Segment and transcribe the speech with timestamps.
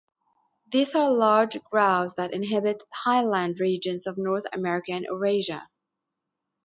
[0.71, 5.69] These are large grouse that inhabit highland regions of North America and Eurasia.